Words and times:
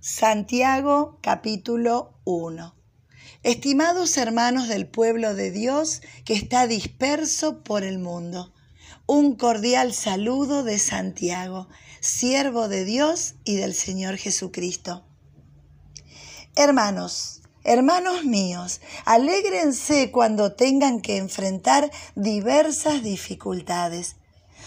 Santiago 0.00 1.18
capítulo 1.22 2.20
1. 2.22 2.72
Estimados 3.42 4.16
hermanos 4.16 4.68
del 4.68 4.86
pueblo 4.86 5.34
de 5.34 5.50
Dios 5.50 6.02
que 6.24 6.34
está 6.34 6.68
disperso 6.68 7.64
por 7.64 7.82
el 7.82 7.98
mundo, 7.98 8.54
un 9.06 9.34
cordial 9.34 9.92
saludo 9.92 10.62
de 10.62 10.78
Santiago, 10.78 11.68
siervo 11.98 12.68
de 12.68 12.84
Dios 12.84 13.34
y 13.42 13.56
del 13.56 13.74
Señor 13.74 14.18
Jesucristo. 14.18 15.04
Hermanos, 16.54 17.42
hermanos 17.64 18.24
míos, 18.24 18.80
alégrense 19.04 20.12
cuando 20.12 20.52
tengan 20.52 21.00
que 21.00 21.16
enfrentar 21.16 21.90
diversas 22.14 23.02
dificultades. 23.02 24.14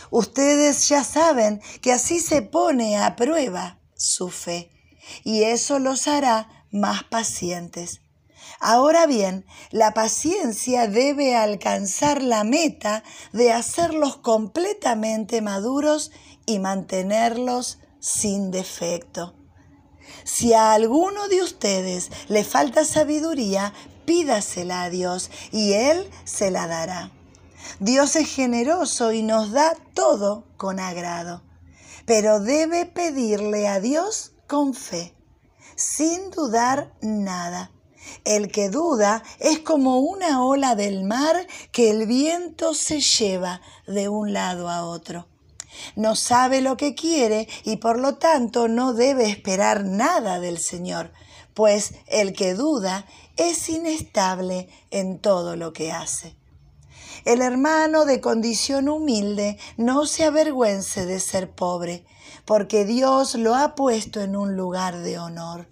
Ustedes 0.10 0.90
ya 0.90 1.06
saben 1.06 1.62
que 1.82 1.94
así 1.94 2.20
se 2.20 2.42
pone 2.42 2.98
a 2.98 3.16
prueba 3.16 3.80
su 3.96 4.28
fe 4.30 4.70
y 5.24 5.44
eso 5.44 5.80
los 5.80 6.08
hará 6.08 6.66
más 6.72 7.04
pacientes. 7.04 8.02
Ahora 8.60 9.08
bien, 9.08 9.46
la 9.72 9.94
paciencia 9.94 10.88
debe 10.88 11.36
alcanzar 11.36 12.22
la 12.22 12.44
meta 12.44 13.04
de 13.34 13.52
hacerlos 13.52 14.18
completamente 14.18 15.42
maduros 15.42 16.12
y 16.46 16.60
mantenerlos 16.60 17.80
sin 18.00 18.52
defecto. 18.52 19.36
Si 20.24 20.54
a 20.54 20.74
alguno 20.74 21.28
de 21.28 21.42
ustedes 21.42 22.12
le 22.28 22.44
falta 22.44 22.86
sabiduría, 22.86 23.74
pídasela 24.06 24.84
a 24.84 24.90
Dios 24.90 25.32
y 25.52 25.74
Él 25.74 26.10
se 26.26 26.52
la 26.52 26.68
dará. 26.68 27.12
Dios 27.80 28.16
es 28.16 28.30
generoso 28.30 29.12
y 29.12 29.24
nos 29.24 29.52
da 29.52 29.76
todo 29.94 30.46
con 30.58 30.80
agrado, 30.80 31.42
pero 32.06 32.40
debe 32.40 32.86
pedirle 32.86 33.68
a 33.68 33.80
Dios 33.80 34.34
con 34.52 34.74
fe, 34.74 35.16
sin 35.78 36.30
dudar 36.30 36.92
nada. 37.00 37.72
El 38.26 38.52
que 38.52 38.68
duda 38.68 39.24
es 39.40 39.60
como 39.60 40.00
una 40.00 40.44
ola 40.44 40.76
del 40.76 41.06
mar 41.06 41.48
que 41.72 41.90
el 41.90 42.06
viento 42.06 42.74
se 42.74 43.00
lleva 43.00 43.62
de 43.88 44.10
un 44.10 44.34
lado 44.34 44.68
a 44.68 44.84
otro. 44.84 45.30
No 45.96 46.18
sabe 46.18 46.60
lo 46.60 46.76
que 46.76 46.96
quiere 46.96 47.48
y 47.64 47.78
por 47.78 47.98
lo 47.98 48.16
tanto 48.18 48.68
no 48.68 48.92
debe 48.92 49.30
esperar 49.30 49.86
nada 49.86 50.42
del 50.42 50.58
Señor, 50.58 51.14
pues 51.54 51.94
el 52.08 52.34
que 52.34 52.54
duda 52.54 53.06
es 53.38 53.70
inestable 53.70 54.68
en 54.90 55.20
todo 55.20 55.56
lo 55.56 55.72
que 55.72 55.94
hace. 55.94 56.36
El 57.26 57.42
hermano 57.42 58.06
de 58.06 58.22
condición 58.22 58.90
humilde 58.90 59.58
no 59.78 60.06
se 60.06 60.26
avergüence 60.26 61.06
de 61.06 61.20
ser 61.20 61.52
pobre, 61.52 62.06
porque 62.46 62.86
Dios 62.86 63.36
lo 63.36 63.56
ha 63.56 63.76
puesto 63.76 64.22
en 64.22 64.36
un 64.36 64.56
lugar 64.56 65.00
de 65.00 65.20
honor. 65.20 65.68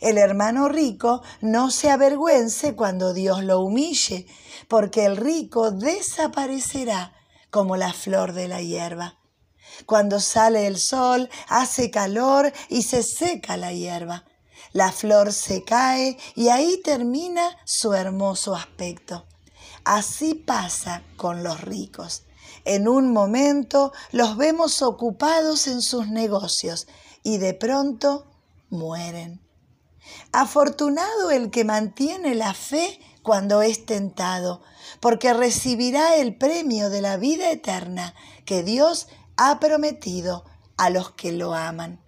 El 0.00 0.18
hermano 0.18 0.68
rico 0.68 1.22
no 1.40 1.70
se 1.70 1.90
avergüence 1.90 2.74
cuando 2.74 3.14
Dios 3.14 3.42
lo 3.42 3.60
humille, 3.60 4.26
porque 4.68 5.04
el 5.06 5.16
rico 5.16 5.70
desaparecerá 5.70 7.14
como 7.50 7.76
la 7.76 7.92
flor 7.92 8.32
de 8.32 8.48
la 8.48 8.60
hierba. 8.60 9.18
Cuando 9.86 10.20
sale 10.20 10.66
el 10.66 10.78
sol, 10.78 11.30
hace 11.48 11.90
calor 11.90 12.52
y 12.68 12.82
se 12.82 13.02
seca 13.02 13.56
la 13.56 13.72
hierba. 13.72 14.24
La 14.72 14.92
flor 14.92 15.32
se 15.32 15.64
cae 15.64 16.18
y 16.34 16.48
ahí 16.48 16.80
termina 16.82 17.56
su 17.64 17.94
hermoso 17.94 18.54
aspecto. 18.54 19.26
Así 19.84 20.34
pasa 20.34 21.02
con 21.16 21.42
los 21.42 21.60
ricos. 21.60 22.24
En 22.64 22.88
un 22.88 23.12
momento 23.12 23.92
los 24.12 24.36
vemos 24.36 24.82
ocupados 24.82 25.66
en 25.66 25.82
sus 25.82 26.08
negocios 26.08 26.86
y 27.22 27.38
de 27.38 27.54
pronto 27.54 28.26
mueren. 28.70 29.40
Afortunado 30.32 31.30
el 31.30 31.50
que 31.50 31.64
mantiene 31.64 32.34
la 32.34 32.54
fe 32.54 33.00
cuando 33.22 33.62
es 33.62 33.84
tentado, 33.84 34.62
porque 35.00 35.34
recibirá 35.34 36.16
el 36.16 36.36
premio 36.36 36.88
de 36.90 37.02
la 37.02 37.16
vida 37.16 37.50
eterna 37.50 38.14
que 38.44 38.62
Dios 38.62 39.08
ha 39.36 39.60
prometido 39.60 40.44
a 40.76 40.90
los 40.90 41.10
que 41.12 41.32
lo 41.32 41.54
aman. 41.54 42.00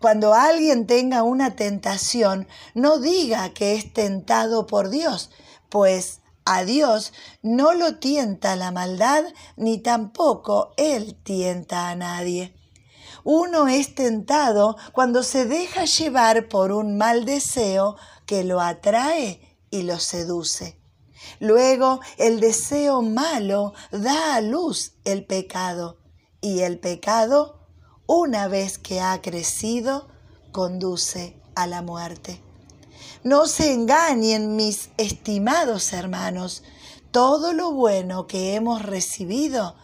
Cuando 0.00 0.34
alguien 0.34 0.86
tenga 0.86 1.22
una 1.22 1.56
tentación, 1.56 2.46
no 2.74 2.98
diga 2.98 3.54
que 3.54 3.74
es 3.74 3.92
tentado 3.92 4.66
por 4.66 4.90
Dios, 4.90 5.30
pues 5.70 6.20
a 6.44 6.64
Dios 6.64 7.12
no 7.42 7.72
lo 7.72 7.96
tienta 7.96 8.56
la 8.56 8.70
maldad, 8.70 9.24
ni 9.56 9.78
tampoco 9.78 10.74
Él 10.76 11.16
tienta 11.22 11.88
a 11.88 11.96
nadie. 11.96 12.54
Uno 13.24 13.68
es 13.68 13.94
tentado 13.94 14.76
cuando 14.92 15.22
se 15.22 15.46
deja 15.46 15.86
llevar 15.86 16.48
por 16.48 16.72
un 16.72 16.98
mal 16.98 17.24
deseo 17.24 17.96
que 18.26 18.44
lo 18.44 18.60
atrae 18.60 19.58
y 19.70 19.82
lo 19.82 19.98
seduce. 19.98 20.78
Luego 21.40 22.00
el 22.18 22.40
deseo 22.40 23.00
malo 23.00 23.72
da 23.90 24.34
a 24.34 24.40
luz 24.42 24.92
el 25.04 25.24
pecado 25.24 25.98
y 26.42 26.60
el 26.60 26.78
pecado, 26.78 27.60
una 28.06 28.48
vez 28.48 28.76
que 28.76 29.00
ha 29.00 29.22
crecido, 29.22 30.08
conduce 30.52 31.40
a 31.54 31.66
la 31.66 31.80
muerte. 31.80 32.42
No 33.24 33.46
se 33.46 33.72
engañen, 33.72 34.54
mis 34.54 34.90
estimados 34.98 35.94
hermanos, 35.94 36.62
todo 37.10 37.54
lo 37.54 37.72
bueno 37.72 38.26
que 38.26 38.54
hemos 38.54 38.82
recibido, 38.82 39.76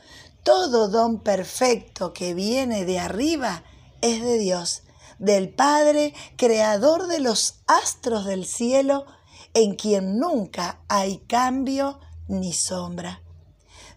todo 0.42 0.88
don 0.88 1.20
perfecto 1.20 2.12
que 2.12 2.34
viene 2.34 2.84
de 2.84 2.98
arriba, 2.98 3.64
es 4.02 4.20
de 4.20 4.36
Dios, 4.36 4.82
del 5.18 5.48
Padre, 5.48 6.12
creador 6.36 7.06
de 7.06 7.20
los 7.20 7.62
astros 7.66 8.26
del 8.26 8.44
cielo, 8.44 9.06
en 9.54 9.74
quien 9.74 10.18
nunca 10.18 10.82
hay 10.88 11.20
cambio 11.20 11.98
ni 12.28 12.52
sombra. 12.52 13.22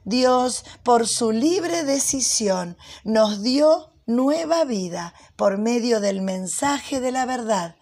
Dios, 0.05 0.63
por 0.83 1.05
su 1.05 1.33
libre 1.33 1.83
decisión, 1.83 2.77
nos 3.03 3.43
dio 3.43 3.91
nueva 4.05 4.63
vida 4.63 5.13
por 5.35 5.57
medio 5.57 5.99
del 5.99 6.21
mensaje 6.21 7.01
de 7.01 7.11
la 7.11 7.25
verdad 7.25 7.75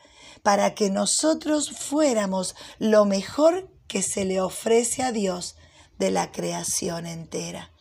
para 0.43 0.73
que 0.73 0.89
nosotros 0.89 1.71
fuéramos 1.71 2.55
lo 2.79 3.05
mejor 3.05 3.69
que 3.87 4.01
se 4.01 4.25
le 4.25 4.41
ofrece 4.41 5.03
a 5.03 5.11
Dios 5.11 5.55
de 5.99 6.11
la 6.11 6.31
creación 6.31 7.05
entera. 7.05 7.71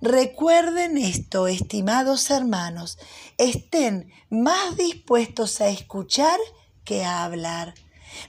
Recuerden 0.00 0.98
esto, 0.98 1.46
estimados 1.46 2.30
hermanos, 2.30 2.98
estén 3.38 4.12
más 4.28 4.76
dispuestos 4.76 5.60
a 5.60 5.68
escuchar 5.68 6.38
que 6.84 7.04
a 7.04 7.24
hablar. 7.24 7.74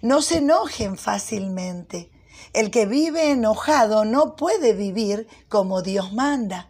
No 0.01 0.21
se 0.21 0.37
enojen 0.37 0.97
fácilmente. 0.97 2.11
El 2.53 2.71
que 2.71 2.85
vive 2.85 3.31
enojado 3.31 4.05
no 4.05 4.35
puede 4.35 4.73
vivir 4.73 5.27
como 5.49 5.81
Dios 5.81 6.13
manda. 6.13 6.69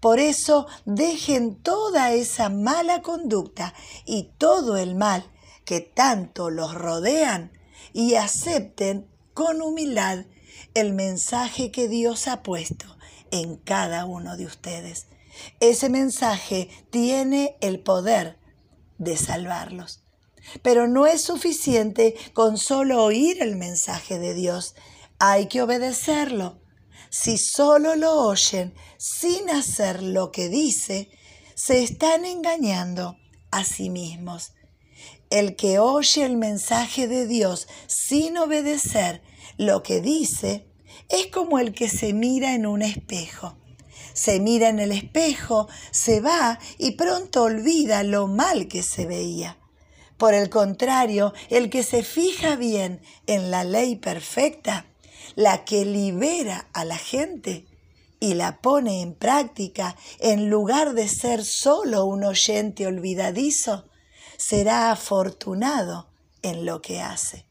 Por 0.00 0.18
eso 0.18 0.66
dejen 0.84 1.56
toda 1.62 2.12
esa 2.12 2.50
mala 2.50 3.00
conducta 3.00 3.72
y 4.04 4.30
todo 4.36 4.76
el 4.76 4.94
mal 4.94 5.24
que 5.64 5.80
tanto 5.80 6.50
los 6.50 6.74
rodean 6.74 7.52
y 7.92 8.14
acepten 8.14 9.08
con 9.32 9.62
humildad 9.62 10.26
el 10.74 10.92
mensaje 10.92 11.70
que 11.70 11.88
Dios 11.88 12.28
ha 12.28 12.42
puesto 12.42 12.86
en 13.30 13.56
cada 13.56 14.04
uno 14.04 14.36
de 14.36 14.46
ustedes. 14.46 15.06
Ese 15.60 15.88
mensaje 15.88 16.68
tiene 16.90 17.56
el 17.60 17.80
poder 17.80 18.38
de 18.98 19.16
salvarlos. 19.16 20.04
Pero 20.62 20.86
no 20.86 21.06
es 21.06 21.22
suficiente 21.22 22.14
con 22.32 22.58
solo 22.58 23.02
oír 23.02 23.42
el 23.42 23.56
mensaje 23.56 24.18
de 24.18 24.34
Dios. 24.34 24.74
Hay 25.18 25.46
que 25.46 25.62
obedecerlo. 25.62 26.60
Si 27.10 27.38
solo 27.38 27.96
lo 27.96 28.12
oyen 28.26 28.74
sin 28.98 29.48
hacer 29.50 30.02
lo 30.02 30.30
que 30.30 30.48
dice, 30.48 31.10
se 31.54 31.82
están 31.82 32.24
engañando 32.24 33.16
a 33.50 33.64
sí 33.64 33.88
mismos. 33.88 34.52
El 35.30 35.56
que 35.56 35.78
oye 35.78 36.24
el 36.24 36.36
mensaje 36.36 37.08
de 37.08 37.26
Dios 37.26 37.66
sin 37.86 38.38
obedecer 38.38 39.22
lo 39.56 39.82
que 39.82 40.00
dice 40.00 40.66
es 41.08 41.26
como 41.26 41.58
el 41.58 41.74
que 41.74 41.88
se 41.88 42.12
mira 42.12 42.54
en 42.54 42.66
un 42.66 42.82
espejo. 42.82 43.56
Se 44.12 44.38
mira 44.38 44.68
en 44.68 44.78
el 44.78 44.92
espejo, 44.92 45.68
se 45.90 46.20
va 46.20 46.58
y 46.78 46.92
pronto 46.92 47.42
olvida 47.42 48.04
lo 48.04 48.28
mal 48.28 48.68
que 48.68 48.82
se 48.82 49.06
veía. 49.06 49.58
Por 50.16 50.34
el 50.34 50.48
contrario, 50.48 51.34
el 51.50 51.70
que 51.70 51.82
se 51.82 52.04
fija 52.04 52.54
bien 52.54 53.02
en 53.26 53.50
la 53.50 53.64
ley 53.64 53.96
perfecta, 53.96 54.86
la 55.34 55.64
que 55.64 55.84
libera 55.84 56.68
a 56.72 56.84
la 56.84 56.96
gente 56.96 57.66
y 58.20 58.34
la 58.34 58.60
pone 58.60 59.02
en 59.02 59.14
práctica 59.14 59.96
en 60.20 60.48
lugar 60.48 60.94
de 60.94 61.08
ser 61.08 61.44
solo 61.44 62.04
un 62.04 62.24
oyente 62.24 62.86
olvidadizo, 62.86 63.86
será 64.36 64.90
afortunado 64.90 66.10
en 66.42 66.66
lo 66.66 66.80
que 66.82 67.00
hace. 67.00 67.46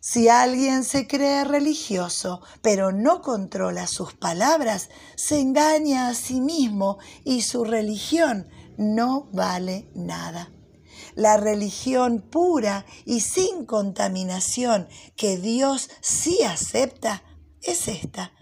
Si 0.00 0.28
alguien 0.28 0.84
se 0.84 1.06
cree 1.06 1.44
religioso 1.44 2.42
pero 2.60 2.92
no 2.92 3.22
controla 3.22 3.86
sus 3.86 4.12
palabras, 4.12 4.90
se 5.16 5.40
engaña 5.40 6.08
a 6.08 6.14
sí 6.14 6.42
mismo 6.42 6.98
y 7.24 7.40
su 7.40 7.64
religión 7.64 8.48
no 8.76 9.30
vale 9.32 9.88
nada. 9.94 10.50
La 11.14 11.36
religión 11.36 12.20
pura 12.20 12.84
y 13.06 13.20
sin 13.20 13.64
contaminación 13.64 14.88
que 15.16 15.38
Dios 15.38 15.88
sí 16.02 16.42
acepta 16.42 17.22
es 17.62 17.88
esta, 17.88 18.32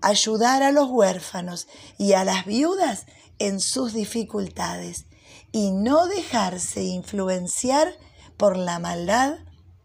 ayudar 0.00 0.62
a 0.62 0.70
los 0.70 0.88
huérfanos 0.88 1.66
y 1.98 2.12
a 2.12 2.24
las 2.24 2.44
viudas 2.44 3.06
en 3.40 3.58
sus 3.58 3.92
dificultades 3.92 5.06
y 5.52 5.70
no 5.72 6.06
dejarse 6.06 6.82
influenciar 6.82 7.88
por 8.36 8.56
la 8.56 8.78
maldad 8.78 9.38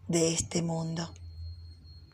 de 0.08 0.32
este 0.32 0.62
mundo. 0.62 1.10